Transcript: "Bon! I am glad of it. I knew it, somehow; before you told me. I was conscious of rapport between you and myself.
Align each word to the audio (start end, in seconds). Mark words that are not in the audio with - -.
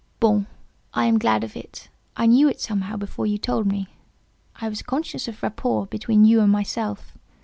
"Bon! 0.19 0.47
I 0.95 1.05
am 1.05 1.19
glad 1.19 1.43
of 1.43 1.55
it. 1.55 1.89
I 2.17 2.25
knew 2.25 2.49
it, 2.49 2.59
somehow; 2.59 2.97
before 2.97 3.27
you 3.27 3.37
told 3.37 3.67
me. 3.67 3.87
I 4.55 4.67
was 4.67 4.81
conscious 4.81 5.27
of 5.27 5.43
rapport 5.43 5.85
between 5.85 6.25
you 6.25 6.41
and 6.41 6.51
myself. 6.51 7.15